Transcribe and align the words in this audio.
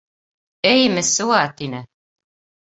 Эй, 0.73 0.81
Мессуа!— 0.95 1.43
тине. 1.57 1.81